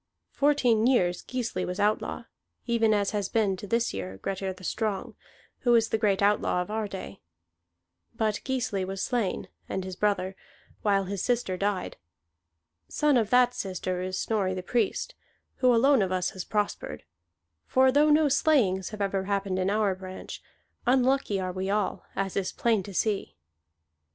[0.31, 2.23] Fourteen years Gisli was outlaw,
[2.65, 5.13] even as has been, to this year, Grettir the Strong,
[5.59, 7.21] who is the great outlaw of our day.
[8.15, 10.35] But Gisli was slain, and his brother,
[10.81, 11.97] while his sister died.
[12.87, 15.13] Son of that sister is Snorri the Priest,
[15.57, 17.03] who alone of us has prospered;
[17.67, 20.41] for though no slayings have ever happened in our branch,
[20.87, 23.37] unlucky are we all, as is plain to see."